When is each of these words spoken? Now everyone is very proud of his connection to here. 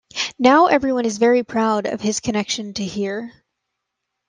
Now 0.39 0.65
everyone 0.65 1.05
is 1.05 1.19
very 1.19 1.43
proud 1.43 1.85
of 1.85 2.01
his 2.01 2.19
connection 2.21 2.73
to 2.73 2.83
here. 2.83 3.31